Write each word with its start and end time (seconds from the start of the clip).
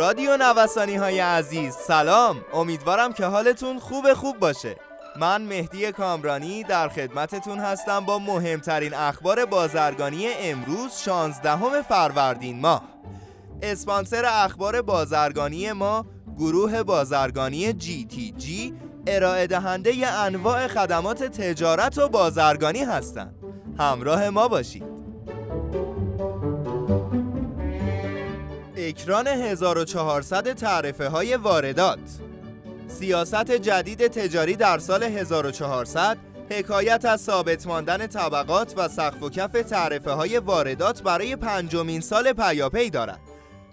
رادیو 0.00 0.36
نوسانی 0.36 0.96
های 0.96 1.20
عزیز 1.20 1.74
سلام. 1.74 2.36
امیدوارم 2.54 3.12
که 3.12 3.26
حالتون 3.26 3.78
خوب 3.78 4.14
خوب 4.14 4.38
باشه. 4.38 4.76
من 5.16 5.42
مهدی 5.42 5.92
کامرانی 5.92 6.62
در 6.62 6.88
خدمتتون 6.88 7.58
هستم 7.58 8.00
با 8.00 8.18
مهمترین 8.18 8.94
اخبار 8.94 9.44
بازرگانی 9.44 10.28
امروز 10.28 10.92
16 10.98 11.82
فروردین 11.82 12.60
ماه. 12.60 12.82
اسپانسر 13.62 14.24
اخبار 14.26 14.82
بازرگانی 14.82 15.72
ما 15.72 16.06
گروه 16.38 16.82
بازرگانی 16.82 17.72
جی 17.72 18.04
تی 18.04 18.32
جی 18.32 18.74
ارائه 19.06 19.46
دهنده 19.46 20.06
انواع 20.06 20.66
خدمات 20.66 21.24
تجارت 21.24 21.98
و 21.98 22.08
بازرگانی 22.08 22.84
هستند. 22.84 23.34
همراه 23.78 24.30
ما 24.30 24.48
باشید. 24.48 24.89
اکران 28.90 29.26
1400 29.26 30.52
تعرفه 30.52 31.08
های 31.08 31.36
واردات. 31.36 31.98
سیاست 32.88 33.50
جدید 33.50 34.06
تجاری 34.06 34.56
در 34.56 34.78
سال 34.78 35.02
1400 35.02 36.18
حکایت 36.50 37.04
از 37.04 37.20
ثابت 37.20 37.66
ماندن 37.66 38.06
طبقات 38.06 38.74
و 38.76 38.88
سقف 38.88 39.22
و 39.22 39.30
کف 39.30 39.52
تعرفه 39.52 40.10
های 40.10 40.38
واردات 40.38 41.02
برای 41.02 41.36
پنجمین 41.36 42.00
سال 42.00 42.32
پیاپی 42.32 42.90
دارد. 42.90 43.20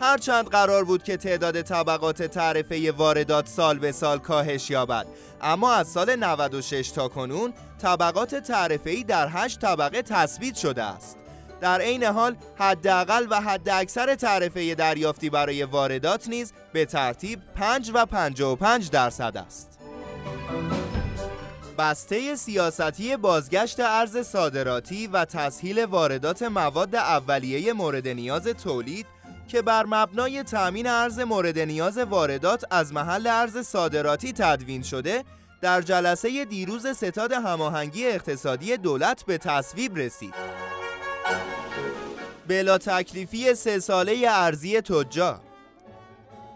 هرچند 0.00 0.46
قرار 0.46 0.84
بود 0.84 1.02
که 1.02 1.16
تعداد 1.16 1.62
طبقات 1.62 2.22
تعرفه 2.22 2.92
واردات 2.92 3.48
سال 3.48 3.78
به 3.78 3.92
سال 3.92 4.18
کاهش 4.18 4.70
یابد 4.70 5.06
اما 5.42 5.72
از 5.72 5.88
سال 5.88 6.16
96 6.16 6.90
تا 6.90 7.08
کنون 7.08 7.52
طبقات 7.82 8.34
تعرفه‌ای 8.34 9.04
در 9.04 9.28
8 9.28 9.60
طبقه 9.60 10.02
تثبیت 10.02 10.54
شده 10.54 10.82
است. 10.82 11.21
در 11.62 11.80
عین 11.80 12.04
حال 12.04 12.36
حداقل 12.56 13.26
و 13.30 13.40
حد 13.40 13.68
اکثر 13.68 14.14
تعرفه 14.14 14.74
دریافتی 14.74 15.30
برای 15.30 15.62
واردات 15.64 16.28
نیز 16.28 16.52
به 16.72 16.84
ترتیب 16.84 17.40
5 17.54 17.90
و 17.94 18.06
55 18.06 18.90
درصد 18.90 19.36
است. 19.46 19.78
بسته 21.78 22.36
سیاستی 22.36 23.16
بازگشت 23.16 23.80
ارز 23.80 24.18
صادراتی 24.18 25.06
و 25.06 25.24
تسهیل 25.24 25.84
واردات 25.84 26.42
مواد 26.42 26.94
اولیه 26.94 27.72
مورد 27.72 28.08
نیاز 28.08 28.46
تولید 28.46 29.06
که 29.48 29.62
بر 29.62 29.84
مبنای 29.86 30.42
تأمین 30.42 30.86
ارز 30.86 31.18
مورد 31.18 31.58
نیاز 31.58 31.98
واردات 31.98 32.64
از 32.70 32.92
محل 32.92 33.26
ارز 33.26 33.58
صادراتی 33.58 34.32
تدوین 34.32 34.82
شده 34.82 35.24
در 35.60 35.80
جلسه 35.80 36.44
دیروز 36.44 36.86
ستاد 36.86 37.32
هماهنگی 37.32 38.06
اقتصادی 38.06 38.76
دولت 38.76 39.24
به 39.24 39.38
تصویب 39.38 39.96
رسید. 39.96 40.61
بلا 42.48 42.78
تکلیفی 42.78 43.54
سه 43.54 43.78
ساله 43.78 44.24
ارزی 44.28 44.80
تجار 44.80 45.40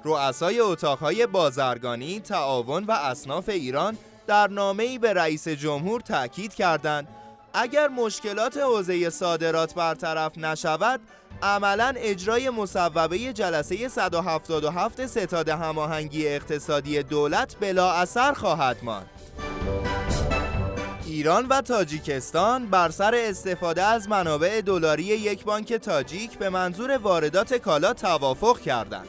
رؤسای 0.05 0.61
اتاقهای 0.61 1.27
بازرگانی، 1.27 2.20
تعاون 2.20 2.84
و 2.84 2.91
اصناف 2.91 3.48
ایران 3.48 3.98
در 4.27 4.48
نامه‌ای 4.48 4.98
به 4.98 5.12
رئیس 5.12 5.48
جمهور 5.48 6.01
تاکید 6.01 6.55
کردند 6.55 7.09
اگر 7.55 7.89
مشکلات 7.89 8.57
حوزه 8.57 9.11
صادرات 9.11 9.75
برطرف 9.75 10.39
نشود 10.39 11.01
عملا 11.42 11.95
اجرای 11.97 12.51
مصوبه 12.51 13.19
جلسه 13.19 13.89
177 13.89 15.07
ستاد 15.07 15.48
هماهنگی 15.48 16.29
اقتصادی 16.29 17.03
دولت 17.03 17.57
بلا 17.61 17.92
اثر 17.92 18.33
خواهد 18.33 18.77
ماند. 18.83 19.11
ایران 21.17 21.47
و 21.47 21.61
تاجیکستان 21.61 22.67
بر 22.67 22.91
سر 22.91 23.14
استفاده 23.14 23.83
از 23.83 24.09
منابع 24.09 24.61
دلاری 24.61 25.03
یک 25.03 25.45
بانک 25.45 25.73
تاجیک 25.73 26.39
به 26.39 26.50
منظور 26.50 26.97
واردات 26.97 27.55
کالا 27.55 27.95
توافق 27.95 28.61
کردند. 28.61 29.06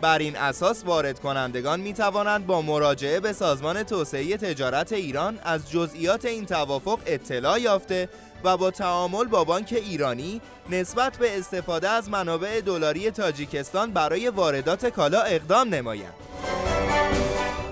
بر 0.00 0.18
این 0.18 0.36
اساس 0.36 0.84
وارد 0.84 1.20
کنندگان 1.20 1.80
می 1.80 1.94
توانند 1.94 2.46
با 2.46 2.62
مراجعه 2.62 3.20
به 3.20 3.32
سازمان 3.32 3.82
توسعه 3.82 4.36
تجارت 4.36 4.92
ایران 4.92 5.38
از 5.44 5.70
جزئیات 5.70 6.24
این 6.24 6.46
توافق 6.46 6.98
اطلاع 7.06 7.60
یافته 7.60 8.08
و 8.44 8.56
با 8.56 8.70
تعامل 8.70 9.24
با 9.24 9.44
بانک 9.44 9.82
ایرانی 9.86 10.40
نسبت 10.70 11.16
به 11.16 11.38
استفاده 11.38 11.88
از 11.88 12.10
منابع 12.10 12.60
دلاری 12.60 13.10
تاجیکستان 13.10 13.92
برای 13.92 14.28
واردات 14.28 14.86
کالا 14.86 15.20
اقدام 15.20 15.74
نمایند. 15.74 16.14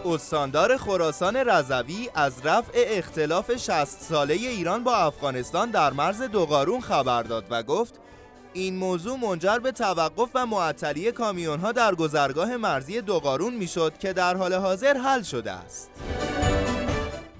استاندار 0.06 0.76
خراسان 0.76 1.36
رضوی 1.36 2.10
از 2.14 2.46
رفع 2.46 2.84
اختلاف 2.86 3.56
60 3.56 3.84
ساله 3.84 4.34
ایران 4.34 4.84
با 4.84 4.96
افغانستان 4.96 5.70
در 5.70 5.92
مرز 5.92 6.22
دوقارون 6.22 6.80
خبر 6.80 7.22
داد 7.22 7.44
و 7.50 7.62
گفت 7.62 7.94
این 8.52 8.76
موضوع 8.76 9.18
منجر 9.18 9.58
به 9.58 9.72
توقف 9.72 10.28
و 10.34 10.46
معطلی 10.46 11.12
کامیونها 11.12 11.72
در 11.72 11.94
گذرگاه 11.94 12.56
مرزی 12.56 13.00
دوقارون 13.00 13.54
می‌شد 13.54 13.98
که 13.98 14.12
در 14.12 14.36
حال 14.36 14.54
حاضر 14.54 14.96
حل 14.96 15.22
شده 15.22 15.52
است. 15.52 15.90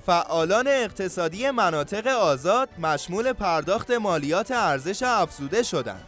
فعالان 0.06 0.68
اقتصادی 0.68 1.50
مناطق 1.50 2.06
آزاد 2.06 2.68
مشمول 2.78 3.32
پرداخت 3.32 3.90
مالیات 3.90 4.50
ارزش 4.50 5.02
افزوده 5.02 5.62
شدند. 5.62 6.06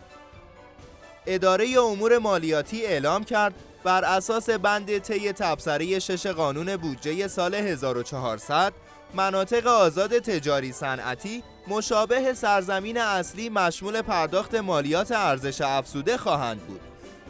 اداره 1.27 1.81
امور 1.81 2.19
مالیاتی 2.19 2.87
اعلام 2.87 3.25
کرد 3.25 3.55
بر 3.89 4.05
اساس 4.05 4.51
بند 4.51 4.99
طی 4.99 5.33
تبصره 5.33 5.99
شش 5.99 6.27
قانون 6.27 6.77
بودجه 6.77 7.29
سال 7.29 7.55
1400 7.55 8.73
مناطق 9.15 9.67
آزاد 9.67 10.19
تجاری 10.19 10.73
صنعتی 10.73 11.43
مشابه 11.69 12.35
سرزمین 12.35 12.99
اصلی 12.99 13.49
مشمول 13.49 14.03
پرداخت 14.03 14.55
مالیات 14.55 15.13
ارزش 15.13 15.61
افزوده 15.61 16.17
خواهند 16.17 16.61
بود. 16.61 16.81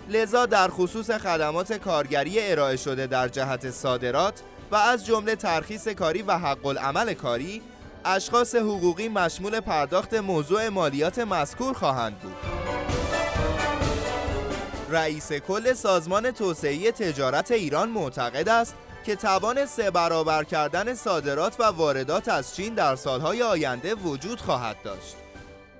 لذا 0.09 0.47
در 0.47 0.69
خصوص 0.69 1.11
خدمات 1.11 1.73
کارگری 1.73 2.51
ارائه 2.51 2.77
شده 2.77 3.07
در 3.07 3.29
جهت 3.29 3.71
صادرات 3.71 4.43
و 4.71 4.77
از 4.77 5.07
جمله 5.07 5.37
ترخیص 5.37 5.89
کاری 5.89 6.23
و 6.23 6.39
حق 6.39 6.67
العمل 6.67 7.15
کاری 7.15 7.63
اشخاص 8.05 8.55
حقوقی 8.55 9.09
مشمول 9.09 9.61
پرداخت 9.61 10.15
موضوع 10.15 10.69
مالیات 10.69 11.19
مذکور 11.19 11.75
خواهند 11.75 12.19
بود. 12.19 12.58
رئیس 14.91 15.33
کل 15.33 15.75
سازمان 15.75 16.31
توسعه 16.31 16.93
تجارت 16.93 17.51
ایران 17.51 17.89
معتقد 17.89 18.49
است 18.49 18.75
که 19.05 19.17
توان 19.17 19.67
سه 19.67 19.91
برابر 19.91 20.45
کردن 20.45 20.95
صادرات 20.95 21.61
و 21.61 21.65
واردات 21.65 22.29
از 22.29 22.57
چین 22.57 22.75
در 22.75 22.97
سالهای 22.97 23.43
آینده 23.43 23.95
وجود 23.95 24.41
خواهد 24.41 24.77
داشت. 24.85 25.17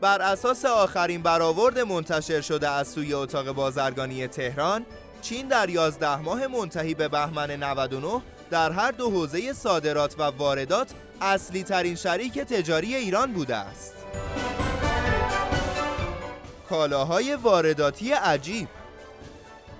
بر 0.01 0.23
اساس 0.23 0.65
آخرین 0.65 1.23
برآورد 1.23 1.79
منتشر 1.79 2.41
شده 2.41 2.69
از 2.69 2.89
سوی 2.89 3.15
اتاق 3.15 3.53
بازرگانی 3.53 4.27
تهران، 4.27 4.87
چین 5.23 5.49
در 5.49 5.69
11 5.71 6.17
ماه 6.17 6.47
منتهی 6.47 6.95
به 6.95 7.09
بهمن 7.09 7.51
99 7.51 8.23
در 8.51 8.73
هر 8.73 8.91
دو 8.91 9.11
حوزه 9.11 9.53
صادرات 9.53 10.15
و 10.19 10.23
واردات 10.23 10.91
اصلی 11.21 11.63
ترین 11.63 11.95
شریک 11.95 12.39
تجاری 12.39 12.95
ایران 12.95 13.33
بوده 13.33 13.57
است. 13.57 13.95
کالاهای 16.69 17.35
وارداتی 17.35 18.13
عجیب 18.13 18.69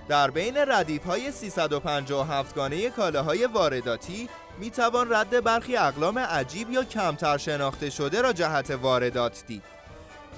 در 0.09 0.31
بین 0.31 0.57
ردیف 0.57 1.03
های 1.03 1.31
357 1.31 2.55
گانه 2.55 2.89
کالاهای 2.89 3.45
وارداتی 3.45 4.29
می 4.59 4.71
توان 4.71 5.13
رد 5.13 5.43
برخی 5.43 5.77
اقلام 5.77 6.19
عجیب 6.19 6.71
یا 6.71 6.83
کمتر 6.83 7.37
شناخته 7.37 7.89
شده 7.89 8.21
را 8.21 8.33
جهت 8.33 8.71
واردات 8.71 9.43
دید. 9.47 9.63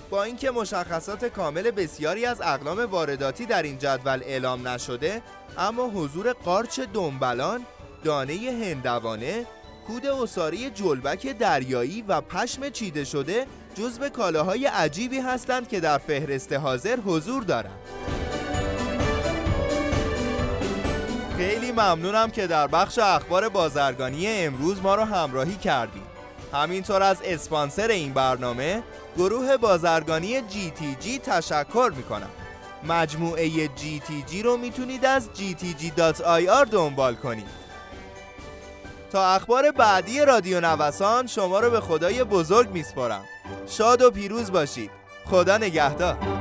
با 0.10 0.24
اینکه 0.24 0.52
مشخصات 0.52 1.26
کامل 1.26 1.72
بسیاری 1.72 2.26
از 2.26 2.42
اقلام 2.42 2.80
وارداتی 2.80 3.46
در 3.46 3.64
این 3.64 3.78
جدول 3.78 4.22
اعلام 4.24 4.68
نشده، 4.68 5.22
اما 5.58 5.88
حضور 5.88 6.34
قارچ 6.34 6.80
دنبلان، 6.80 7.66
دانه 8.04 8.34
هندوانه، 8.34 9.46
کود 9.88 10.06
اساری 10.06 10.70
جلبک 10.70 11.38
دریایی 11.38 12.02
و 12.02 12.22
پشم 12.22 12.70
چیده 12.70 13.04
شده 13.04 13.48
جزو 13.76 14.10
کالاهای 14.10 14.66
عجیبی 14.66 15.20
هستند 15.20 15.68
که 15.68 15.80
در 15.80 15.98
فهرست 15.98 16.54
حاضر 16.54 17.00
حضور 17.00 17.44
دارند. 17.44 18.21
خیلی 21.42 21.72
ممنونم 21.72 22.32
که 22.32 22.48
در 22.48 22.68
بخش 22.68 23.00
اخبار 23.00 23.50
بازرگانی 23.50 24.28
امروز 24.28 24.82
ما 24.82 24.96
رو 24.96 25.04
همراهی 25.04 25.56
کردید 25.56 26.04
همینطور 26.54 27.04
از 27.04 27.18
اسپانسر 27.24 27.88
این 27.88 28.14
برنامه 28.14 28.84
گروه 29.18 29.58
بازرگانی 29.58 30.42
جی 30.42 30.72
تی 30.72 30.96
جی 31.00 31.20
تشکر 31.20 31.92
می‌کنم. 31.96 32.30
مجموعه 32.88 33.68
جی 33.68 34.00
تی 34.08 34.24
جی 34.28 34.44
رو 34.44 34.58
می‌تونید 34.58 35.06
از 35.06 35.30
gtg.ir 35.36 36.70
دنبال 36.72 37.16
کنید. 37.16 37.50
تا 39.12 39.26
اخبار 39.26 39.72
بعدی 39.72 40.26
رادیو 40.26 40.62
نوسان 40.62 41.28
شما 41.28 41.60
رو 41.60 41.70
به 41.70 41.82
خدای 41.82 42.24
بزرگ 42.24 42.70
میسپارم. 42.70 43.26
شاد 43.68 44.02
و 44.02 44.12
پیروز 44.12 44.52
باشید. 44.52 44.92
خدا 45.26 45.58
نگهدار. 45.58 46.41